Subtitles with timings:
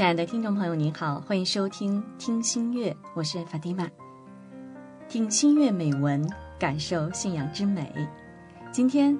[0.00, 3.86] 亲爱的听众朋友，您好，欢迎收听《听心月》，我是法蒂玛。
[5.10, 6.26] 听心月美文，
[6.58, 7.92] 感受信仰之美。
[8.72, 9.14] 今天，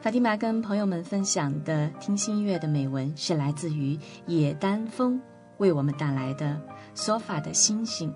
[0.00, 3.96] 法蒂玛跟朋友们分享的听心月的美文是来自于
[4.26, 5.22] 野丹峰
[5.58, 6.46] 为我们带来的
[6.92, 8.10] 《索法的星星》，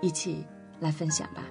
[0.00, 0.46] 一起
[0.78, 1.42] 来分享吧。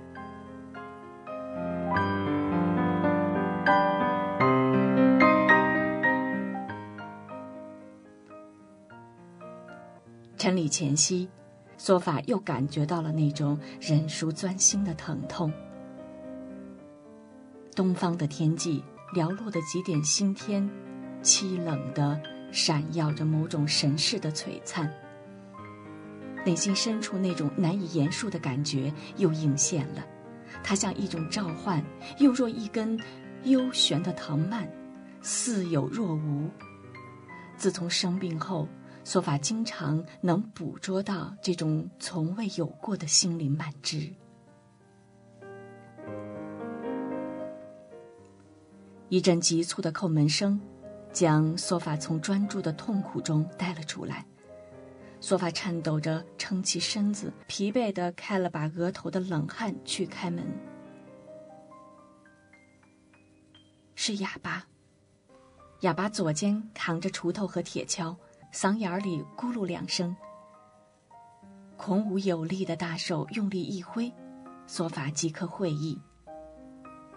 [10.44, 11.30] 晨礼前夕，
[11.78, 15.50] 索法又感觉到了那种忍术钻心的疼痛。
[17.74, 18.84] 东方的天际，
[19.16, 20.70] 寥落的几点星天，
[21.22, 22.22] 凄冷的
[22.52, 24.92] 闪耀着某种神似的璀璨。
[26.46, 30.06] 内心深处那种难以言述的感觉又映现了，
[30.62, 31.82] 它像一种召唤，
[32.18, 33.00] 又若一根
[33.46, 34.68] 幽玄的藤蔓，
[35.22, 36.50] 似有若无。
[37.56, 38.68] 自从生病后。
[39.04, 43.98] 索法经常能捕捉到这种从未有过的心灵满足。
[49.10, 50.60] 一阵急促的叩门声，
[51.12, 54.26] 将索法从专注的痛苦中带了出来。
[55.20, 60.44] 索法颤抖着撑起身子，疲惫的开了把额头的冷汗去开门。
[63.96, 64.66] 是哑巴。
[65.82, 68.16] 哑巴左肩扛着锄头和铁锹。
[68.54, 70.16] 嗓眼里咕噜两声，
[71.76, 74.14] 孔武有力的大手用力一挥，
[74.68, 76.00] 索法即刻会意。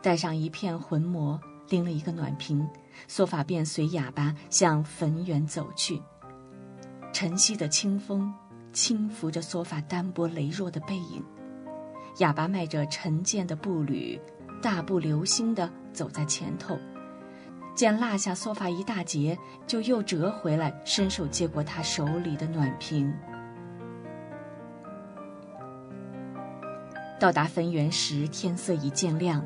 [0.01, 2.67] 带上一片魂膜，拎了一个暖瓶，
[3.07, 6.03] 索法便随哑巴向坟园走去。
[7.13, 8.33] 晨曦的清风
[8.73, 11.23] 轻拂着索法单薄羸弱的背影，
[12.21, 14.19] 哑巴迈着沉健的步履，
[14.63, 16.79] 大步流星地走在前头。
[17.77, 23.13] 见落下梭发一大截，就又折回来，伸手接过他手里的暖瓶。
[27.21, 29.45] 到达坟园时，天色已渐亮，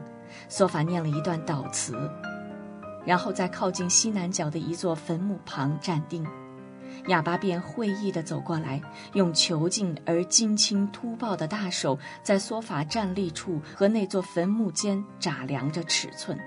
[0.49, 1.95] 梭法念了一段祷词，
[3.05, 6.25] 然后在靠近西南角的一座坟墓旁站定。
[7.09, 8.81] 哑巴便会意地走过来，
[9.15, 16.39] 用遒劲而金青突暴的大手，在梭法站立处和那座坟墓间打量着尺寸。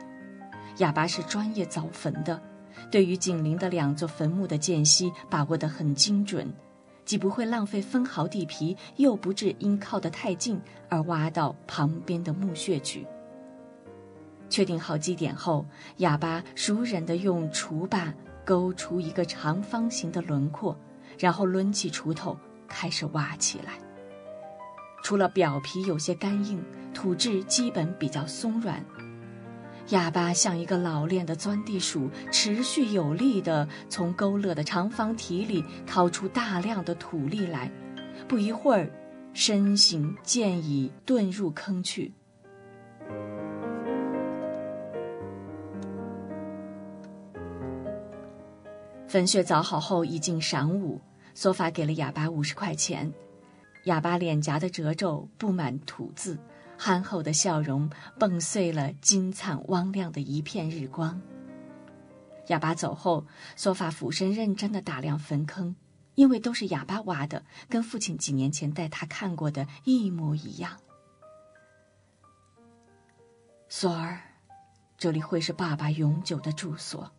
[0.78, 2.42] 哑巴是专业凿坟的，
[2.90, 6.52] 对于紧邻的两座坟墓的间隙把握得很精准，
[7.06, 13.06] 既不会浪费分毫地皮，又不致因靠得太近而挖到旁边的墓穴去。
[14.50, 15.66] 确定好基点后，
[15.98, 18.14] 哑巴熟忍地用锄把
[18.46, 20.78] 勾出一个长方形的轮廓，
[21.18, 23.74] 然后抡起锄头开始挖起来。
[25.04, 26.64] 除了表皮有些干硬，
[26.94, 28.84] 土质基本比较松软。
[29.90, 37.70] 哑巴像一个老练的钻地鼠，持续有力地从勾勒的长方体里掏出大量的土粒来。
[38.28, 38.90] 不一会儿，
[39.34, 42.14] 身形渐已遁入坑去。
[49.08, 51.00] 坟穴凿好后，已近晌午。
[51.36, 53.12] 索法给了哑巴五十块钱。
[53.84, 56.40] 哑巴脸颊的褶皱布满土渍。
[56.86, 57.90] 憨厚的笑容
[58.20, 61.22] 蹦碎了金灿汪亮的一片日光。
[62.48, 65.78] 哑巴走后，索法俯身认真的打量坟坑，
[66.16, 70.78] 因为都是哑巴挖的，跟父亲几年前带他看过的一模一样。
[73.70, 74.20] 索儿，
[74.98, 77.10] 这里会是爸爸永久的住所。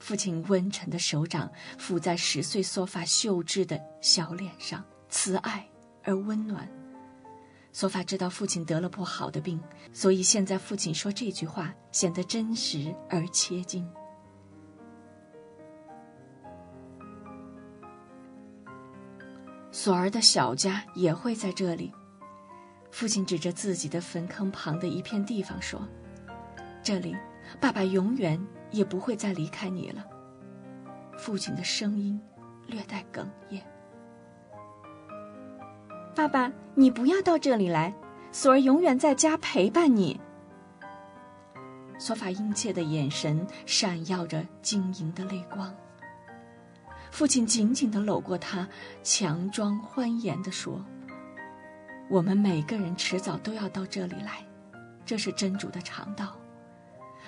[0.00, 5.66] 父亲温沉的手掌抚在十岁索法秀智的小脸上，慈爱
[6.02, 6.68] 而温暖。
[7.72, 9.58] 索法知道父亲得了不好的病，
[9.92, 13.88] 所以现在父亲说这句话显得真实而切近。
[19.70, 21.90] 索儿的小家也会在这里。
[22.90, 25.80] 父亲指着自己的坟坑旁的一片地方说
[26.84, 27.16] ：“这里，
[27.58, 28.38] 爸爸永远
[28.70, 30.06] 也不会再离开你了。”
[31.16, 32.20] 父亲的声音
[32.66, 33.66] 略带哽咽。
[36.14, 37.94] 爸爸，你不要到这里来，
[38.32, 40.20] 索儿永远在家陪伴你。
[41.98, 45.74] 索法殷切的眼神闪耀着晶莹的泪光。
[47.10, 48.68] 父亲紧紧的搂过他，
[49.02, 50.84] 强装欢颜的说
[52.10, 54.46] ：“我们每个人迟早都要到这里来，
[55.06, 56.36] 这是真主的常道。”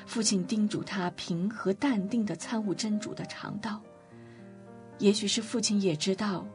[0.07, 3.81] 父亲叮嘱他平和淡定的参悟真主的常道。
[4.99, 6.47] 也许是父亲也知道。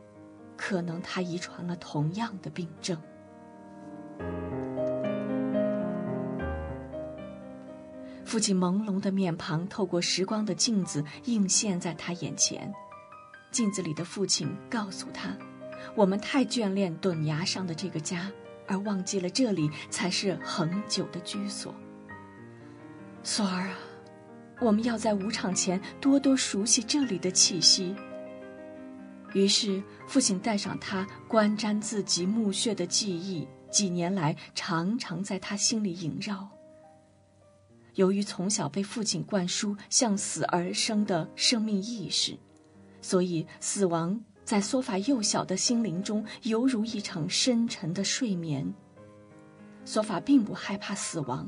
[0.61, 3.01] 可能他遗传了同样的病症。
[8.25, 12.71] 父亲朦胧的面庞透过时光的镜子映现在他眼前，
[13.51, 15.35] 镜子里的父亲告诉他
[15.95, 18.29] ：“我们太眷恋墩崖上的这个家，
[18.67, 21.73] 而忘记了这里才是恒久的居所。”
[23.23, 23.79] 索儿啊，
[24.59, 27.95] 我们要在舞场前多多熟悉这里的气息。
[29.33, 36.49] 于是，父亲带上他观瞻自己墓穴的记忆，几年来常常在他心里萦绕。
[37.95, 42.37] 由于从小被父亲灌输向死而生的生命意识，
[43.01, 48.73] 所以死亡在索法幼小的心灵中犹如一场深沉的睡眠。
[49.85, 51.47] 索法并不害怕死亡，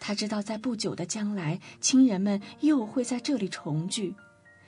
[0.00, 4.14] 他知道在不久的将来，亲人们又会在这里重聚。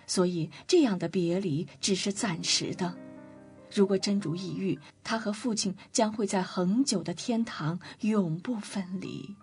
[0.06, 2.94] 所以，这样的别离只是暂时的。
[3.72, 9.34] 如果真主抑郁，他和父亲将会在恒久的天堂永不分离。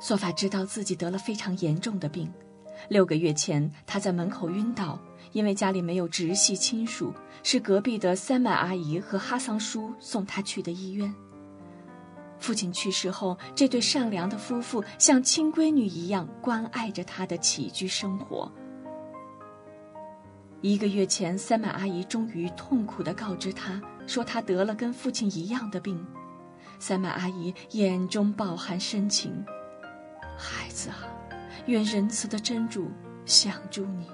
[0.00, 2.32] 索法知道自己得了非常严重的病。
[2.88, 4.98] 六个月前，他在门口晕倒，
[5.32, 11.14] 因为家里没有直系亲属，是隔壁的三曼阿姨和哈桑叔送他去的医院。
[12.40, 18.50] 父亲去世后，这对善良的夫妇像亲闺女一样关爱着他的起居生活。
[20.62, 26.04] 一个月前，三满阿姨终于痛苦地告知他说，他得了跟父亲一样的病。
[26.78, 29.44] 三满阿姨眼中饱含深情
[30.36, 30.96] ：“孩子啊，
[31.66, 32.90] 愿仁慈的真主
[33.26, 34.06] 相助你。”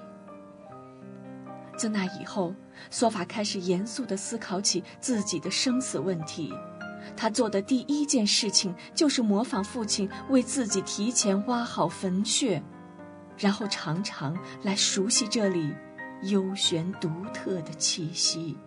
[1.77, 2.53] 自那以后，
[2.89, 6.53] 索法开始严肃地思考起自己的生死问题。
[7.15, 12.61] 他做的第一件事情就是模仿父亲为自己提前挖好坟穴，
[13.37, 15.73] 然后常常来熟悉这里
[16.23, 18.57] 幽玄独特的气息。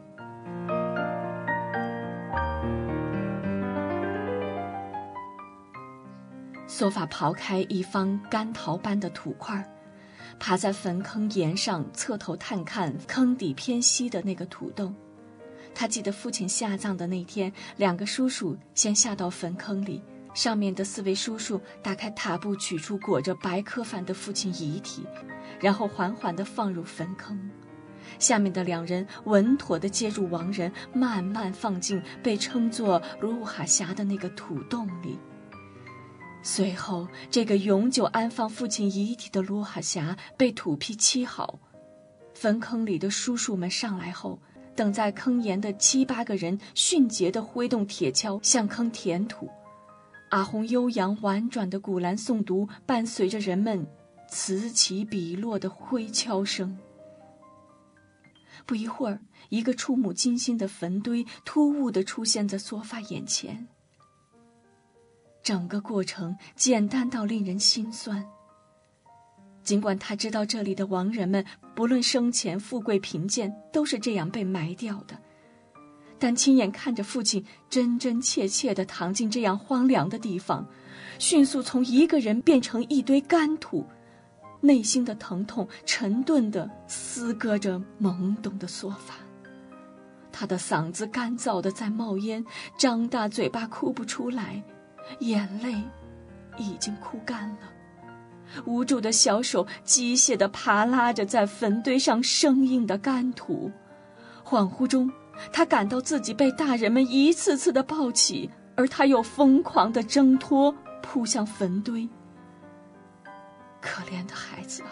[6.67, 9.63] 索法刨开一方干桃般的土块，
[10.39, 14.95] 爬在坟坑沿上，侧头探看坑底偏西的那个土洞。
[15.75, 20.03] 他记得父亲下葬的那天，两个叔叔先下到坟坑里，
[20.35, 25.07] 上面的四位叔叔打开塔布，取出裹着白磕饭的父亲遗体，
[25.59, 27.51] 然后缓缓地放入坟坑。
[28.19, 35.19] 下面的两人稳妥地接住亡人，慢慢放进被称作卢哈峡的那个土洞里。
[36.43, 41.59] 随后，这个永久安放父亲遗体的卢哈峡被土坯砌好。
[42.35, 44.39] 坟坑里的叔叔们上来后。
[44.75, 49.49] 等在坑沿的七八个人迅捷地挥动铁锹向坑填土，
[50.31, 53.87] 阿红悠扬婉转的古兰诵读伴随着人们
[54.29, 56.79] 此起彼落的挥锹声。
[58.65, 63.67] 不一会儿，一个触目惊心的坟堆突兀地出现在索法眼前。
[65.43, 68.25] 整个过程简单到令人心酸。
[69.63, 75.17] 尽管他知道这里的亡人们不论生前富贵贫贱都是这样被埋掉的，
[76.19, 80.67] 但亲眼看着父亲真真切切地躺进这样荒凉的地方，
[81.19, 83.87] 迅速从一个人变成一堆干土，
[84.61, 89.15] 内心的疼痛沉钝地撕割着懵懂的说法。
[90.33, 92.45] 他的嗓子干燥的在冒烟，
[92.79, 94.63] 张大嘴巴哭不出来，
[95.21, 95.75] 眼泪
[96.59, 97.59] 已经哭干了。
[98.65, 103.71] 无助的小手机械地爬拉着在坟堆上生硬的干土，
[104.45, 105.11] 恍惚中，
[105.53, 112.09] 他感到自己被大人们一次次地抱起，而他又疯狂地挣脱，扑向坟堆。
[113.81, 114.91] 可怜的孩子啊！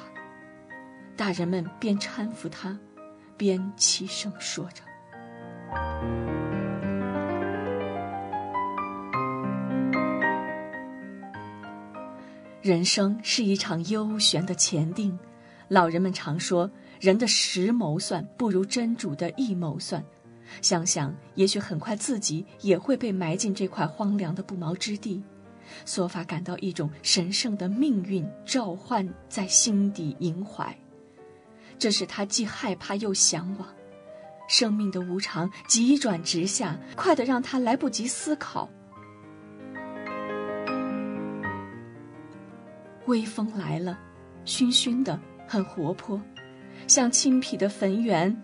[1.17, 2.79] 大人们边搀扶他，
[3.37, 4.83] 边齐声说着。
[12.69, 15.19] 人生是一场幽玄的前定，
[15.69, 16.71] 老人们常说，
[17.01, 20.05] 人的十谋算不如真主的一谋算。
[20.61, 25.23] 想想，也许很快自己也会被埋进这块荒凉的不毛之地。
[25.87, 30.79] 索法感到一种神圣的命运召唤在心底萦怀，
[31.79, 33.67] 这使他既害怕又向往。
[34.47, 38.69] 生命的无常急转直下，快得让他来不及思考。
[43.09, 43.99] 微风来了，
[44.45, 46.21] 熏熏的，很活泼，
[46.87, 48.37] 像青皮的坟园，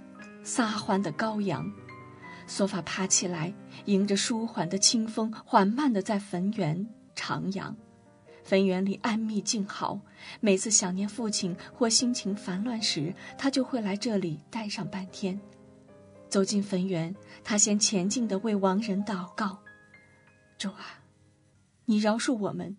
[0.42, 1.70] 撒欢的羔羊。
[2.46, 3.52] 索法爬起来，
[3.84, 7.74] 迎着舒缓的清风，缓慢地在坟园徜徉。
[8.42, 10.00] 坟园里安谧静好，
[10.40, 15.38] 每次想念父亲或心情烦乱时，他就会来这里待上半天。
[16.30, 19.58] 走进坟园，他先虔敬地为亡人祷告
[20.56, 21.04] ：“主啊，
[21.84, 22.74] 你饶恕我们。”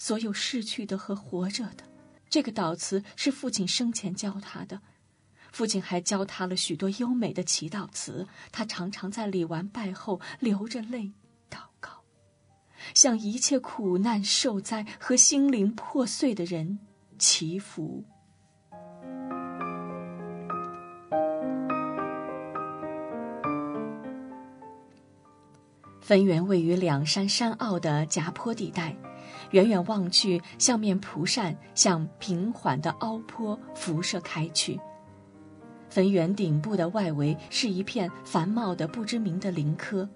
[0.00, 1.84] 所有逝去的和活着的。
[2.30, 4.80] 这个祷词是父亲生前教他的，
[5.52, 8.26] 父亲还教他了许多优美的祈祷词。
[8.50, 11.12] 他常常在礼完拜后流着泪
[11.50, 12.02] 祷告，
[12.94, 16.78] 向一切苦难受灾和心灵破碎的人
[17.18, 18.02] 祈福。
[26.00, 28.96] 坟园位于两山山坳的夹坡地带，
[29.50, 34.78] 远远望去，像面蒲扇向平缓的凹坡辐射开去。
[35.88, 40.08] 坟园顶部的外围是一片繁茂的不知名的林科，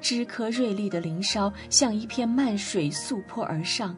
[0.00, 3.94] 枝柯锐利的林梢像一片漫水溯坡而上。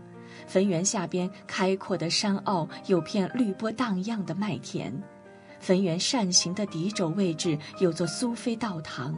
[0.46, 4.92] 坟园下边开阔的山坳有片绿波荡漾的麦田，
[5.60, 9.14] 坟园扇形的底轴位置有座苏菲道堂。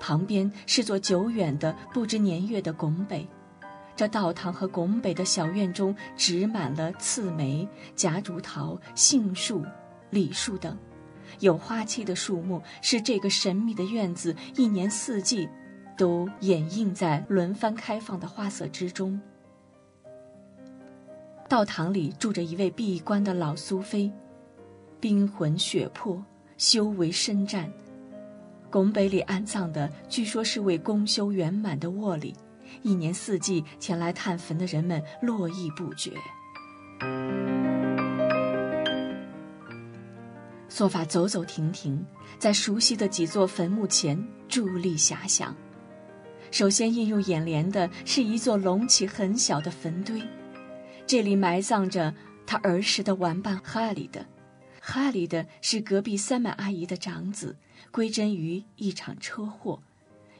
[0.00, 3.28] 旁边是座久远的不知年月的拱北，
[3.98, 9.64] 这道堂和拱北的小院中植满了刺梅、夹竹桃、杏树、
[10.10, 10.78] 李树等，
[11.40, 15.48] 有花期的树木使这个神秘的院子一年四季
[15.96, 19.20] 都掩映在轮番开放的花色之中。
[21.48, 24.08] 道堂里住着一位闭关的老苏菲，
[25.00, 26.24] 冰魂血魄，
[26.56, 27.68] 修为深湛。
[28.70, 32.32] 拱北里安葬的，据说是位功修圆满的卧里，
[32.82, 36.12] 一年四季前来探坟的人们络绎不绝。
[40.68, 42.04] 做法走走停停，
[42.38, 45.56] 在熟悉的几座坟墓前伫立遐想。
[46.50, 50.22] 首先映入眼帘的是一座隆起很小的坟堆，
[51.06, 52.14] 这里埋葬着
[52.46, 54.26] 他儿时的玩伴哈里的。
[54.80, 57.56] 哈里的是隔壁三满阿姨的长子。
[57.90, 59.80] 归真于一场车祸，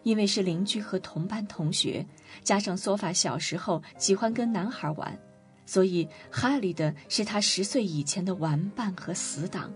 [0.09, 2.07] 因为是邻居和同班同学，
[2.43, 5.19] 加上索法小时候喜欢跟男孩玩，
[5.67, 9.71] 所以哈里的是他十岁以前的玩伴和死党。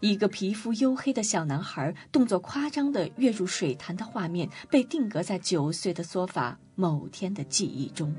[0.00, 8.16] 一个皮肤黝黑的小男孩动作夸张地跃入水潭的画面，被定格在九岁的索法某天的记忆中。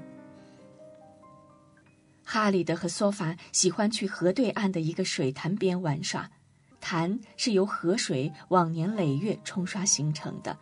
[2.24, 6.30] 哈里德和索法喜欢去河对岸的一个水潭边玩耍。
[6.80, 10.56] 潭是由河水往年累月冲刷形成的，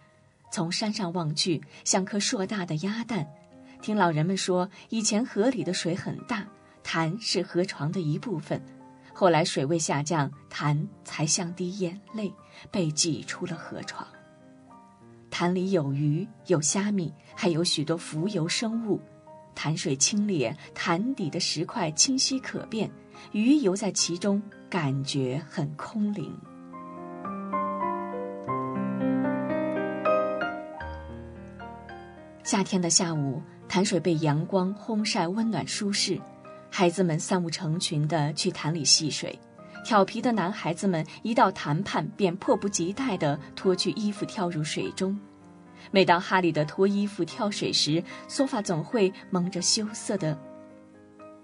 [0.58, 3.28] 从山上望去像颗硕大的鸭蛋。
[3.80, 6.48] 听老人们说，以前河里的水很大，
[6.82, 8.60] 潭是河床的一部分。
[9.14, 12.34] 后来水位下降，潭才像滴眼泪
[12.72, 14.08] 被挤出了河床。
[15.30, 19.00] 潭里有鱼，有虾米，还有许多浮游生物。
[19.54, 22.90] 潭水清冽，潭底的石块清晰可辨，
[23.32, 24.42] 鱼游在其中。
[24.72, 26.36] 感觉很空灵。
[32.48, 36.18] 夏天的下午，潭水被阳光烘晒，温暖舒适。
[36.72, 39.38] 孩子们三五成群的去潭里戏水。
[39.84, 45.20] 调皮的男孩子们一到潭畔，便迫不及待地脱去衣服跳入水中。
[45.92, 50.40] 每当哈里的脱衣服跳水时，索法总会蒙着羞涩的。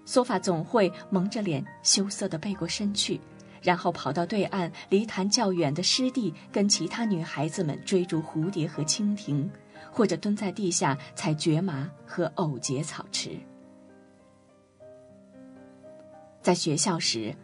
[0.06, 3.20] 索法总会蒙着脸，羞涩地背过身去，
[3.60, 9.50] 然后跑到对岸离潭较远的湿地，跟其他女孩子们追逐蝴蝶和蜻蜓，
[9.90, 13.30] 或者蹲在地下采蕨麻和藕节草吃。
[16.42, 17.34] 在学校时，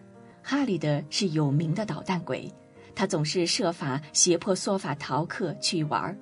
[0.42, 2.52] 哈里的是有名的捣蛋鬼，
[2.94, 6.16] 他总是设法胁迫索法逃课去玩儿。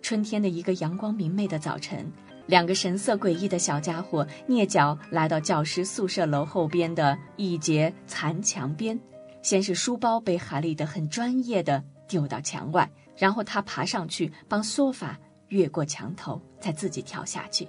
[0.00, 2.10] 春天的一个阳光明媚的早晨。
[2.46, 9.00] 两个神色诡异的小家伙蹑脚来到教师宿舍楼后边的一截残墙边，
[9.40, 15.18] 先是书包被哈利德很专业的丢到墙外，然后他爬上去帮索法
[15.48, 17.68] 越过墙头，再自己跳下去。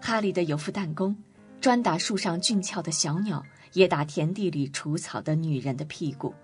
[0.00, 1.16] 哈利的有副弹弓，
[1.60, 6.34] 专打树上俊俏的小鸟，也打田地里除草的女人的屁股。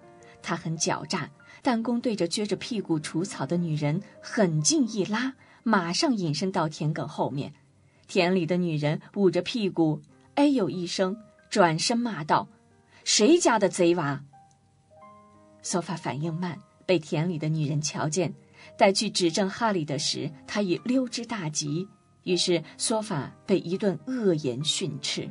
[0.43, 1.31] 他很狡诈，
[1.63, 5.35] 弹弓对着撅着屁股除草的女人狠劲一拉。
[5.65, 7.53] 马上隐身到田埂后面，
[8.09, 10.03] 田里的女人捂着屁股，
[10.35, 11.17] 哎呦一声，
[11.49, 12.49] 转身骂道
[13.05, 14.25] ：“谁家的贼娃？”
[15.63, 16.59] 索法反应慢，
[16.93, 18.35] 被田里的女人瞧见，
[18.77, 21.89] 待去指证哈里的时，他已溜之大吉。
[22.25, 25.27] 于是索法被一顿恶言训斥。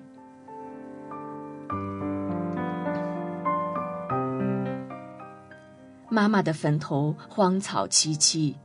[6.10, 8.56] 妈妈的坟头荒草萋萋。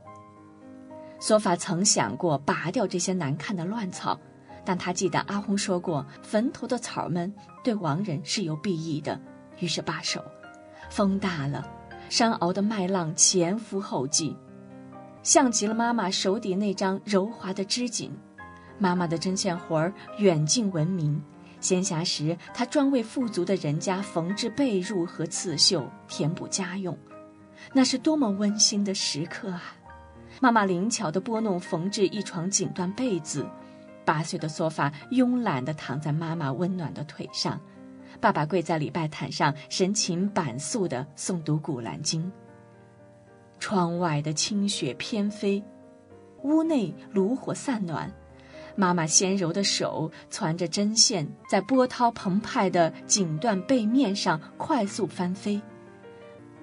[1.19, 4.19] 索法曾想过拔掉这些难看的乱草，
[4.65, 7.31] 但他记得阿訇说过，坟头的草们
[7.63, 9.21] 对亡人是有裨益的，
[9.59, 10.19] 于是罢手。
[10.89, 11.69] 风大了，
[12.09, 14.35] 山坳的麦浪前赴后继，
[15.23, 18.11] 像极了妈妈手底那张柔滑的织锦。
[18.79, 21.21] 妈妈的针线活儿远近闻名。
[21.59, 26.95] 闲暇时，她专为富足的人家缝制被褥和刺绣，填补家用。
[27.73, 29.75] 那是多么温馨的时刻啊！
[30.39, 33.43] 妈妈灵巧地拨弄缝制一床锦缎被子，
[34.05, 37.59] 八岁的索法慵懒地躺在妈妈温暖的腿上，
[38.19, 42.23] 爸爸跪在礼拜毯上，神情板肃地诵读《古兰经》。
[43.59, 45.63] 窗外的清雪翩飞，
[46.43, 48.11] 屋内炉火散暖，
[48.75, 55.61] 妈妈纤柔的手攒着针线，在波涛澎湃的锦缎被面上快速翻飞。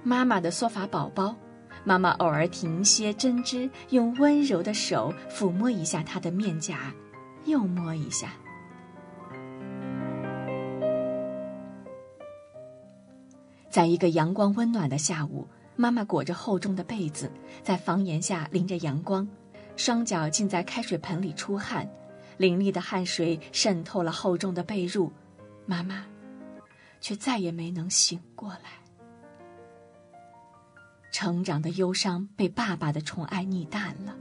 [0.03, 1.35] 妈妈的梭法宝宝，
[1.83, 6.93] 妈妈偶尔停歇针织，用温柔的手抚摸一下她的面颊，
[7.45, 8.33] 又摸一下。
[13.75, 15.49] 在一个阳光温暖的下午。
[15.75, 17.29] 妈妈裹着厚重的被子，
[17.61, 19.29] 在房檐下淋着阳光，
[19.75, 21.91] 双脚浸在开水盆里出汗，
[22.37, 25.11] 淋漓的汗水渗透了厚重的被褥，
[25.67, 26.07] 妈妈
[27.01, 28.79] 却再也没能醒过来。
[31.11, 34.15] 成长的忧伤被爸爸的宠爱逆淡了，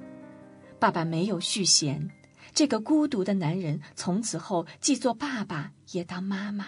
[0.79, 2.09] 爸爸没有续弦，
[2.55, 6.65] 这个孤独的男人从此后既做爸爸也当妈妈。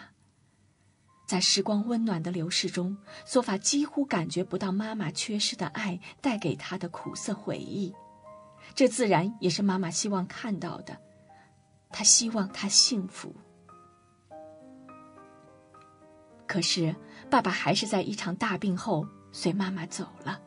[1.26, 7.94] 在时光温暖的流逝中，索法几乎感觉不到妈妈缺失的爱带给他的苦涩回忆，
[8.76, 10.98] 这自然也是妈妈希望看到的。
[11.90, 13.34] 她希望他幸福。
[16.46, 16.96] 可是，
[17.30, 20.40] 爸爸还是在一场大病后随妈妈走了。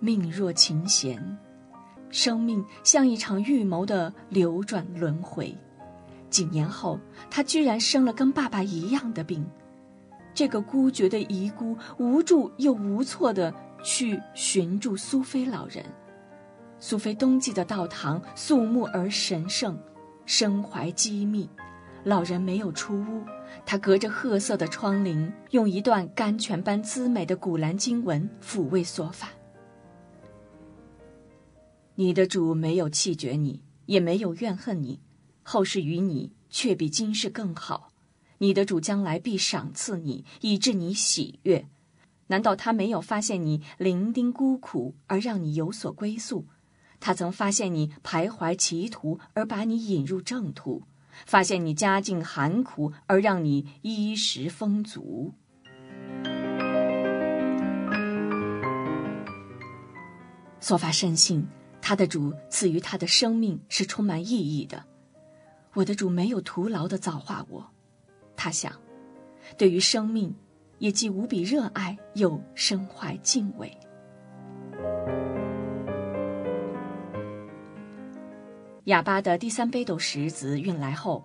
[0.00, 1.38] 命若琴弦，
[2.10, 5.56] 生命像一场预谋的流转轮回。
[6.30, 6.98] 几年后，
[7.30, 9.44] 他居然生了跟爸爸一样的病。
[10.34, 13.52] 这个孤绝的遗孤，无助又无措地
[13.82, 15.84] 去寻住苏菲老人。
[16.78, 19.76] 苏菲冬季的道堂肃穆而神圣，
[20.26, 21.48] 身怀机密。
[22.04, 23.24] 老人没有出屋，
[23.66, 29.30] 他隔着褐色的窗棂，用一段甘泉般滋美的古兰经文抚慰索法
[31.96, 35.00] ：“你的主没有弃绝你，也没有怨恨你。”
[35.50, 37.90] 后世与你却比今世更好，
[38.36, 41.66] 你的主将来必赏赐你，以致你喜悦。
[42.26, 46.44] 难道他没有发现你伶仃孤苦而让你有所归宿？
[47.00, 50.82] 他曾发现你徘徊歧途而把你引入正途，
[51.24, 55.32] 发现你家境寒苦而让你衣食丰足。
[60.60, 61.46] 索法深信，
[61.80, 64.84] 他的主赐予他的生命是充满意义的。
[65.74, 67.70] 我的主没有徒劳的造化我，
[68.36, 68.72] 他想，
[69.56, 70.34] 对于生命，
[70.78, 73.76] 也既无比热爱，又身怀敬畏。
[78.84, 81.22] 哑巴的第三杯斗石子运来后，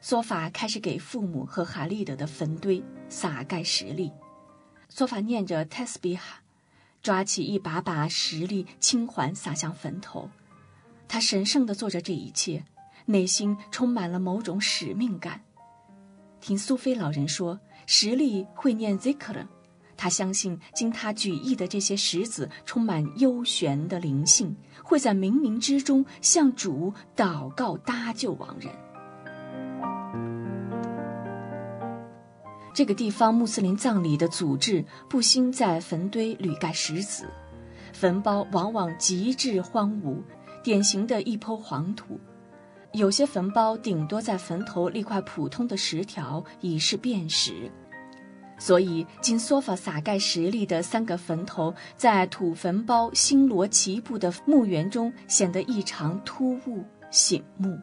[0.00, 4.10] 索法开始给父母和哈利德的坟堆撒盖石粒。
[4.88, 6.18] 索法念着 tesbi
[7.02, 10.30] 抓起一把把石粒轻缓撒向坟头，
[11.06, 12.64] 他神圣的做着这一切。
[13.08, 15.40] 内心充满了某种使命感。
[16.40, 19.46] 听苏菲老人说，实力会念 zikr，
[19.96, 28.70] 他相信经他举意的这些石子充满幽玄的灵性，会在冥冥之中向主祷告搭救亡人。
[32.74, 37.26] 这个地方穆斯林葬礼的组织不兴在坟堆屡盖石子，
[37.94, 40.22] 坟包往往极致荒芜，
[40.62, 42.20] 典型的一坡黄土。
[42.92, 47.70] 有些坟包顶多在坟头立块普通的石条，以示辨识。
[48.58, 57.78] 所以，经梭法撒盖石粒的三个坟头，在土坟包星罗棋布的墓园中显得异常突兀醒目。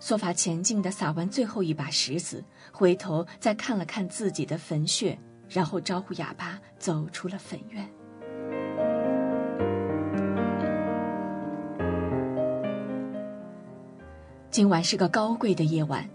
[0.00, 7.86] 梭法前进的撒完最后一把石子，回头再看了看自己的坟穴，然后招呼哑巴走出了坟院。
[14.54, 16.08] 今晚是个高贵的夜晚，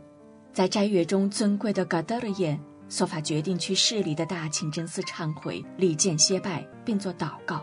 [0.54, 7.62] 在斋月中尊贵的嘎德尔夜，索法决定去市里的大清真寺忏悔、礼见、歇拜，并做祷告。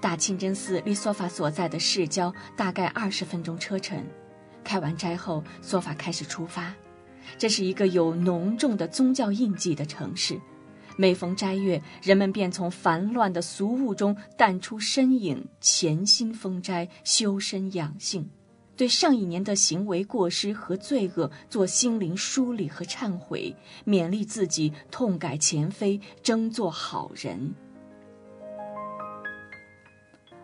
[0.00, 4.02] 大清真寺离索法所在的市郊大概二十分钟车程。
[4.64, 6.74] 开完斋后，索法开始出发。
[7.36, 10.40] 这是一个有浓重的宗教印记的城市，
[10.96, 18.30] 每逢斋月，人们便从烦乱的俗物中淡出身影，潜心封斋，修身养性。
[18.76, 23.54] 对上一年的行为过失和罪恶做心灵梳理和忏悔，
[23.86, 27.54] 勉励自己痛改前非，争做好人。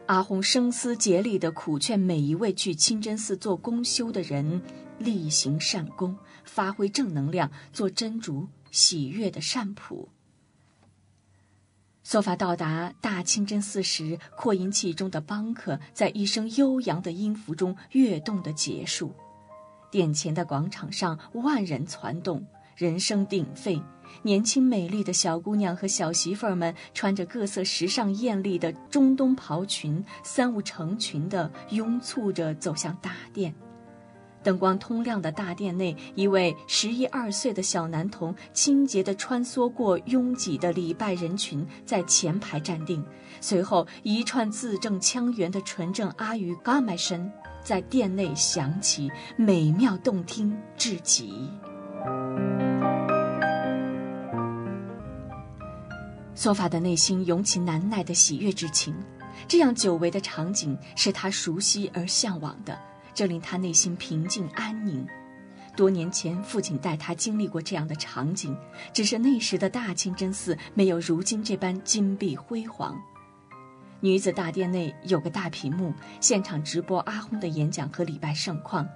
[0.07, 4.62] 阿訇声嘶竭力地苦劝每一位去清真寺做公修的人，
[4.99, 10.09] 力行善功，发挥正能量，做真主喜悦的善仆。
[12.11, 19.14] 索法到达大清真寺时，扩音器中的邦克在一声悠扬的音符中跃动的结束。
[19.90, 22.42] 殿前的广场上，万人攒动，
[22.77, 23.79] 人声鼎沸。
[24.23, 33.55] 年轻美丽的小姑娘和小媳妇儿们穿着各色时尚艳丽的中东袍裙，三五成群地拥簇着走向大殿。
[34.49, 43.05] 灯光通亮的大殿内，一位十一二岁的小男童清洁地穿梭过拥挤的礼拜人群，在前排站定。
[43.43, 47.31] 随后，一串字正腔圆的纯正阿语嘎麦声
[47.63, 51.51] 在殿内响起，美妙动听至极。
[56.35, 58.95] 索法的内心涌起难耐的喜悦之情，
[59.47, 62.79] 这样久违的场景是他熟悉而向往的，
[63.18, 65.04] 这令他内心平静安宁。
[65.76, 68.57] 多年前，父亲带他经历过这样的场景，
[68.92, 72.96] 只是那时的大清真寺没有如今这般金碧辉煌。
[73.98, 78.88] 女子大殿内有个大屏幕，现场直播阿訇的演讲和礼拜盛况。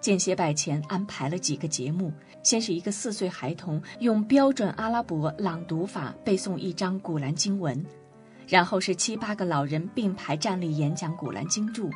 [0.00, 2.12] 间歇拜前安排了几个节目，
[2.42, 7.80] 先是一个四岁孩童用标准阿拉伯朗读法背诵一章古兰经文，
[8.48, 11.88] 然后是七八个老人并排站立演讲古兰经注，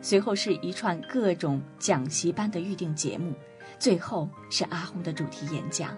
[0.00, 3.34] 随后是一串各种讲习班的预定节目，
[3.78, 5.96] 最后是阿訇的主题演讲。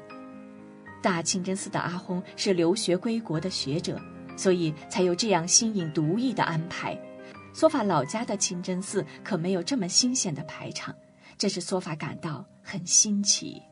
[1.03, 4.01] 大清真寺的阿訇是留学归国的学者，
[4.37, 6.99] 所以才有这样新颖独异的安排。
[7.53, 10.95] 索法老家的清真寺可没有这么新鲜的排场。
[11.37, 13.63] 这使索法感到很新奇。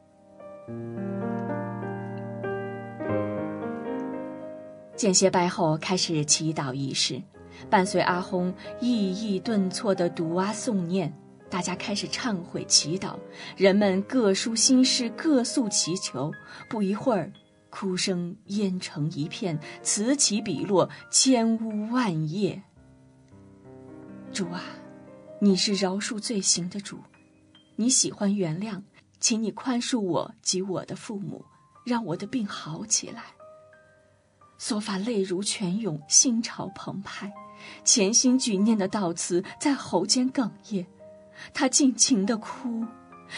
[4.96, 7.22] 间歇拜后开始祈祷仪式，
[7.70, 11.12] 伴随阿訇意意顿挫的读啊诵念，
[11.50, 13.16] 大家开始忏悔祈祷，
[13.56, 16.32] 人们各抒心事，各诉祈求。
[16.68, 17.32] 不一会儿，
[17.70, 22.62] 哭声淹成一片，此起彼落，千屋万叶。
[24.32, 24.62] 主啊，
[25.40, 26.98] 你是饶恕罪行的主。
[27.76, 28.82] 你喜欢原谅，
[29.20, 31.44] 请你宽恕我及我的父母，
[31.84, 33.22] 让我的病好起来。
[34.58, 37.32] 索法泪如泉涌，心潮澎湃，
[37.84, 40.86] 潜心举念的悼词在喉间哽咽，
[41.52, 42.84] 他尽情的哭。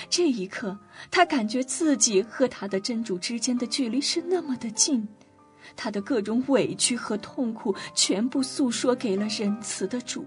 [0.09, 0.78] 这一刻，
[1.11, 5.06] 他感觉自己和他的真主之间的距离是那么的近，
[5.74, 10.24] 他的各种委屈和痛苦全部诉说给了仁慈的主。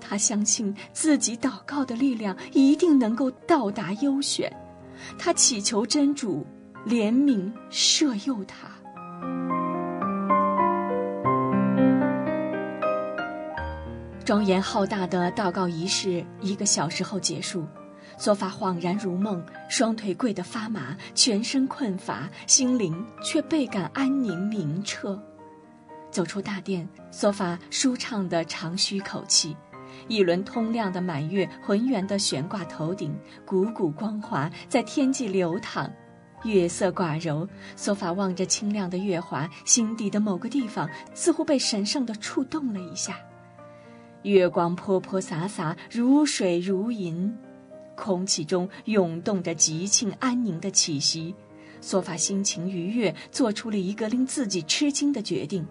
[0.00, 4.50] 他相信自己祷告的力量一定能够到达优选，
[5.18, 6.46] 他祈求真主
[6.86, 8.68] 怜悯赦宥他。
[14.24, 17.66] 庄严浩大的祷告仪式一个小时后结束，
[18.16, 25.22] 索法恍然如梦，双腿跪得发麻，全身困乏，心灵却倍感安宁明澈。
[26.10, 29.54] 走出大殿，索法舒畅地长吁口气。
[30.08, 33.14] 一轮通亮的满月浑圆地悬挂头顶，
[33.46, 35.92] 汩汩光滑，在天际流淌，
[36.44, 37.46] 月色寡柔。
[37.76, 43.18] 索法望着清亮的月华，心底的某个地方似乎被神圣的触动了一下。
[44.24, 47.36] 月光泼泼洒洒，如水如银，
[47.94, 51.34] 空气中涌动着极庆安宁的气息。
[51.82, 55.66] 索法心情愉悦，做出了一个令自己吃惊的决定。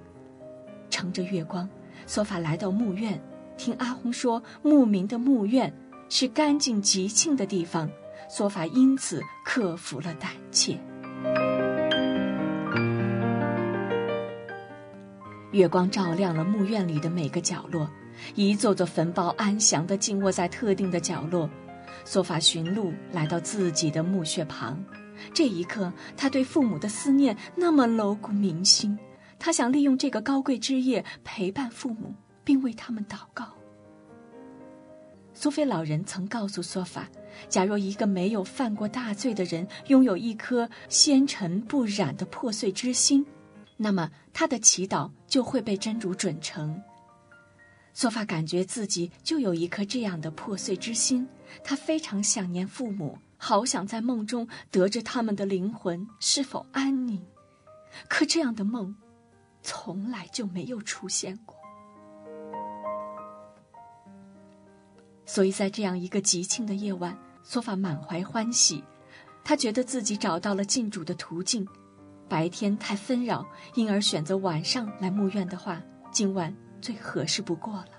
[0.91, 1.67] 乘着月光，
[2.05, 3.19] 索法来到墓院。
[3.57, 5.73] 听阿红说，牧民的墓院
[6.07, 7.89] 是干净吉庆的地方，
[8.29, 10.79] 索法因此克服了胆怯。
[15.51, 17.89] 月光照亮了墓院里的每个角落，
[18.35, 21.49] 一座座坟包安详地静卧在特定的角落。
[22.05, 24.83] 索法寻路来到自己的墓穴旁，
[25.33, 28.97] 这一刻，他对父母的思念那么牢固铭心，
[29.39, 32.13] 他想利用这个高贵之夜陪伴父母。
[32.43, 33.45] 并为他们祷告。
[35.33, 37.07] 苏菲老人曾告诉索法，
[37.49, 43.25] 假若一个没有犯过大罪的人拥有一颗纤尘不染的破碎之心，
[43.77, 46.79] 那么他的祈祷就会被真主准成。
[47.93, 51.27] 索法感觉自己就有一颗这样的破碎之心，
[51.63, 57.23] 他非常想念父母，好想在梦中得知他们的灵魂是否安宁。
[58.09, 58.95] 可这样的梦，
[59.61, 61.55] 从来就没有出现过。
[65.25, 68.83] 所以在这样一个吉庆的夜晚，索法满怀欢喜，
[69.43, 71.67] 他觉得自己找到了进主的途径。
[72.27, 75.79] 白天太纷扰，因而选择晚上来墓院的话，
[76.11, 77.89] 今晚最合适不过了。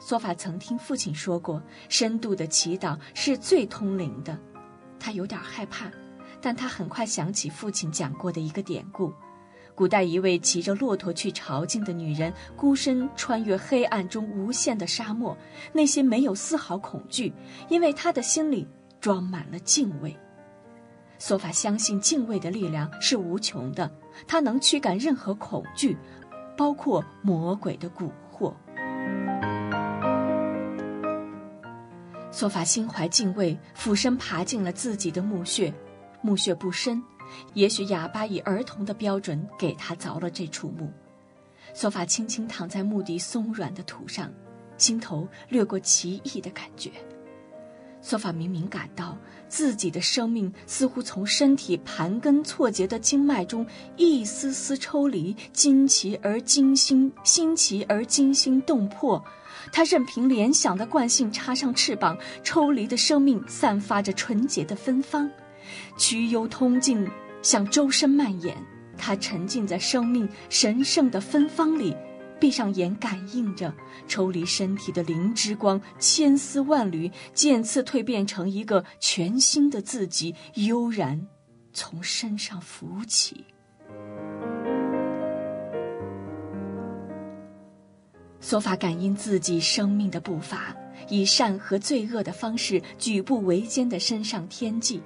[0.00, 4.38] 索法曾听父亲说过，深度的祈祷是最通灵的。
[4.98, 5.90] 他有点害怕，
[6.40, 9.12] 但他很快想起父亲讲过的一个典故：
[9.74, 15.36] 古代一位骑着骆驼去朝觐的女人，孤身穿越黑暗中无限的沙漠，
[15.74, 17.34] 内心没有丝毫恐惧，
[17.68, 18.66] 因为她的心里
[18.98, 20.16] 装满了敬畏。
[21.18, 23.90] 索法相信敬畏的力量是无穷的，
[24.26, 25.98] 它能驱赶任何恐惧，
[26.58, 28.52] 包括魔鬼的蛊惑。
[32.32, 35.72] 索法心怀敬畏，俯身爬进了自己的墓穴。
[36.20, 37.00] 墓穴不深，
[37.54, 40.92] 也许哑巴以儿童的标准给他凿了这处墓。
[41.74, 44.28] 索法轻轻躺在墓地松软的土上，
[44.76, 46.90] 心头掠过奇异的感觉。
[48.00, 59.22] 索法明明感到自己的生命似乎从身体盘根错节的经脉中一丝丝抽离，惊奇而惊心，新奇而惊心动魄。
[59.72, 65.28] 他任凭联想的惯性插上翅膀，抽离的生命散发着纯洁的芬芳，
[65.98, 67.06] 曲幽通径
[67.42, 68.56] 向周身蔓延。
[68.96, 71.94] 他沉浸在生命神圣的芬芳里，
[72.40, 73.74] 闭上眼感应着
[74.06, 81.26] 抽离身体的灵之光，千丝万缕渐次蜕变成一个全新的自己，悠然
[81.72, 83.44] 从身上浮起。
[88.40, 90.74] 索法感应自己生命的步伐，
[91.08, 95.02] 以善和罪恶的方式举步维艰的升上天际。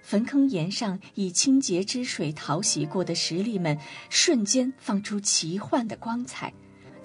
[0.00, 3.76] 坟坑岩上以清洁之水淘洗过的石粒们，
[4.08, 6.54] 瞬间放出奇幻的光彩。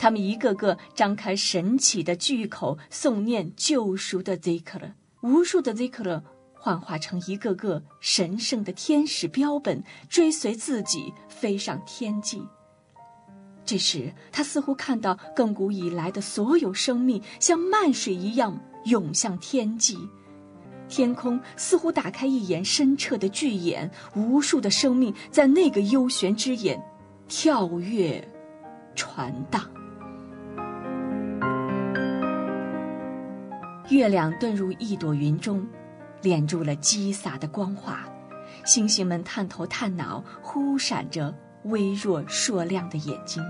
[0.03, 6.21] 他们一个个张开神奇的巨口，诵念救赎的 zikr，无数的 zikr
[6.53, 12.43] 幻化成一个个神圣的天使标本，追随自己飞上天际。
[13.63, 19.97] 这时，他似乎看到亘古以来的所有生命像漫水一样涌向天际，
[20.89, 26.77] 天空似乎打开一眼深澈的巨眼，无数的生命在那个幽玄之眼
[27.29, 28.27] 跳跃、
[28.95, 29.65] 传荡。
[33.93, 35.63] 月亮遁入一朵云中，
[36.23, 38.03] 敛入了积洒的光华，
[38.65, 41.33] 星星们探头探脑，忽闪着。
[41.65, 43.41] 微弱硕亮的眼睛，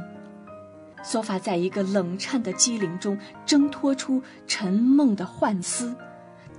[1.04, 5.96] 索法在一个冷颤的机灵中挣脱出沉梦的幻思，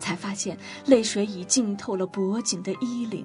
[0.01, 3.25] 才发现泪水已浸透了脖颈的衣领。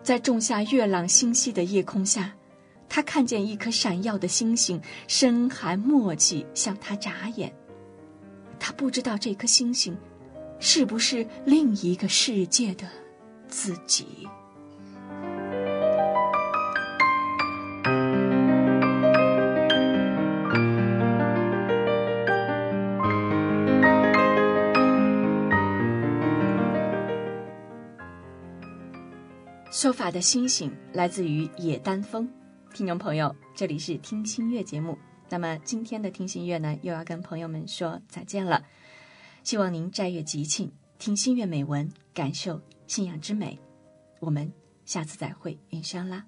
[0.00, 2.32] 在仲夏月朗星稀的夜空下，
[2.88, 7.52] 他看见一颗闪耀的星星，深含默契向他眨眼。
[8.66, 9.94] 他不知道这颗星星，
[10.58, 12.88] 是不是另一个世界的
[13.46, 14.26] 自己。
[29.70, 32.26] 说法的星星来自于野丹峰，
[32.72, 34.96] 听众朋友，这里是听心月节目。
[35.28, 38.64] 那么今天的听心月呢，又要跟朋友们说再见了。
[39.42, 43.58] 希望您斋月吉庆，听心月美文，感受信仰之美。
[44.20, 44.52] 我们
[44.84, 46.24] 下次再会，云山啦。